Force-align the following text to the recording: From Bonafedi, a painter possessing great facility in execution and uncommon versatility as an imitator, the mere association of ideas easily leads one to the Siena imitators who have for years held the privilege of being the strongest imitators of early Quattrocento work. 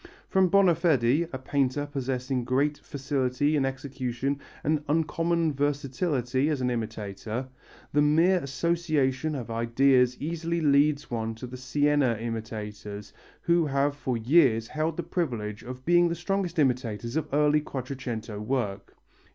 From 0.29 0.49
Bonafedi, 0.49 1.29
a 1.31 1.37
painter 1.37 1.85
possessing 1.85 2.43
great 2.43 2.79
facility 2.79 3.55
in 3.55 3.65
execution 3.65 4.39
and 4.63 4.83
uncommon 4.89 5.53
versatility 5.53 6.49
as 6.49 6.59
an 6.59 6.71
imitator, 6.71 7.47
the 7.93 8.01
mere 8.01 8.39
association 8.39 9.35
of 9.35 9.51
ideas 9.51 10.19
easily 10.19 10.59
leads 10.59 11.11
one 11.11 11.35
to 11.35 11.45
the 11.45 11.55
Siena 11.55 12.15
imitators 12.19 13.13
who 13.41 13.67
have 13.67 13.95
for 13.95 14.17
years 14.17 14.69
held 14.69 14.97
the 14.97 15.03
privilege 15.03 15.61
of 15.61 15.85
being 15.85 16.09
the 16.09 16.15
strongest 16.15 16.57
imitators 16.57 17.15
of 17.15 17.27
early 17.31 17.61
Quattrocento 17.61 18.39
work. 18.39 18.95